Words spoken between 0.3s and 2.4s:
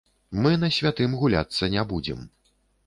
Мы на святым гуляцца не будзем.